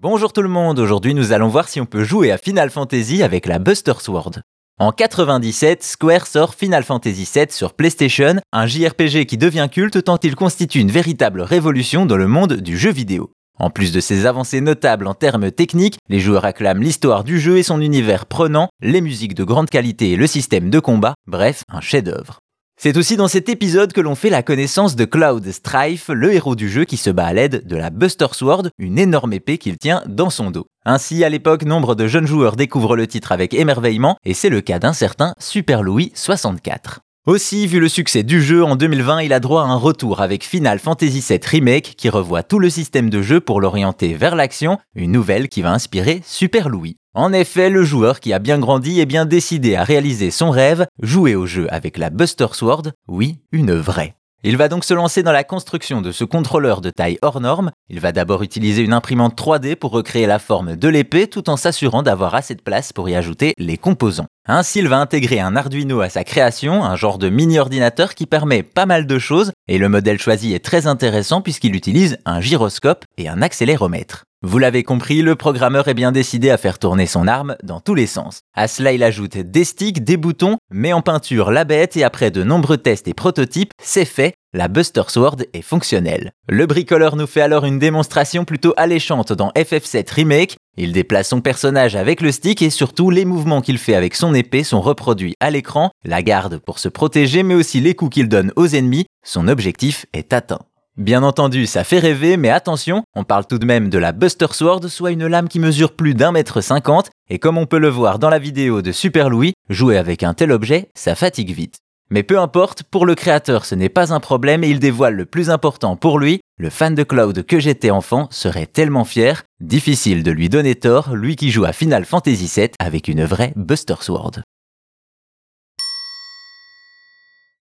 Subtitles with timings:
[0.00, 3.24] Bonjour tout le monde, aujourd'hui nous allons voir si on peut jouer à Final Fantasy
[3.24, 4.30] avec la Buster Sword.
[4.78, 10.20] En 97, Square sort Final Fantasy VII sur PlayStation, un JRPG qui devient culte tant
[10.22, 13.32] il constitue une véritable révolution dans le monde du jeu vidéo.
[13.58, 17.58] En plus de ses avancées notables en termes techniques, les joueurs acclament l'histoire du jeu
[17.58, 21.64] et son univers prenant, les musiques de grande qualité et le système de combat, bref,
[21.68, 22.38] un chef-d'œuvre.
[22.80, 26.54] C'est aussi dans cet épisode que l'on fait la connaissance de Cloud Strife, le héros
[26.54, 29.78] du jeu qui se bat à l'aide de la Buster Sword, une énorme épée qu'il
[29.78, 30.68] tient dans son dos.
[30.84, 34.60] Ainsi, à l'époque, nombre de jeunes joueurs découvrent le titre avec émerveillement, et c'est le
[34.60, 37.00] cas d'un certain Super Louis 64.
[37.26, 40.44] Aussi, vu le succès du jeu, en 2020, il a droit à un retour avec
[40.44, 44.78] Final Fantasy VII Remake qui revoit tout le système de jeu pour l'orienter vers l'action,
[44.94, 46.96] une nouvelle qui va inspirer Super Louis.
[47.18, 50.86] En effet, le joueur qui a bien grandi est bien décidé à réaliser son rêve,
[51.02, 54.14] jouer au jeu avec la Buster Sword, oui, une vraie.
[54.44, 57.72] Il va donc se lancer dans la construction de ce contrôleur de taille hors norme.
[57.88, 61.56] Il va d'abord utiliser une imprimante 3D pour recréer la forme de l'épée tout en
[61.56, 64.28] s'assurant d'avoir assez de place pour y ajouter les composants.
[64.46, 68.62] Ainsi, il va intégrer un Arduino à sa création, un genre de mini-ordinateur qui permet
[68.62, 73.04] pas mal de choses, et le modèle choisi est très intéressant puisqu'il utilise un gyroscope
[73.16, 74.22] et un accéléromètre.
[74.42, 77.96] Vous l'avez compris, le programmeur est bien décidé à faire tourner son arme dans tous
[77.96, 78.42] les sens.
[78.54, 82.30] À cela, il ajoute des sticks, des boutons, met en peinture la bête et après
[82.30, 86.30] de nombreux tests et prototypes, c'est fait, la Buster Sword est fonctionnelle.
[86.48, 90.56] Le bricoleur nous fait alors une démonstration plutôt alléchante dans FF7 Remake.
[90.76, 94.34] Il déplace son personnage avec le stick et surtout les mouvements qu'il fait avec son
[94.34, 98.28] épée sont reproduits à l'écran, la garde pour se protéger mais aussi les coups qu'il
[98.28, 100.60] donne aux ennemis, son objectif est atteint.
[100.98, 104.48] Bien entendu, ça fait rêver, mais attention, on parle tout de même de la Buster
[104.50, 107.88] Sword, soit une lame qui mesure plus d'un mètre cinquante, et comme on peut le
[107.88, 111.76] voir dans la vidéo de Super Louis, jouer avec un tel objet, ça fatigue vite.
[112.10, 115.24] Mais peu importe, pour le créateur ce n'est pas un problème et il dévoile le
[115.24, 120.24] plus important pour lui, le fan de Cloud que j'étais enfant serait tellement fier, difficile
[120.24, 123.94] de lui donner tort, lui qui joue à Final Fantasy VII avec une vraie Buster
[124.00, 124.40] Sword.